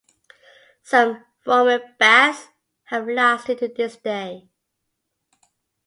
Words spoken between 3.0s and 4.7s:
lasted to this day.